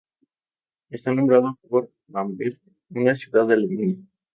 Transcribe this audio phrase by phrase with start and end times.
[0.89, 2.59] Está nombrado por Bamberg,
[2.89, 3.97] una ciudad de Alemania.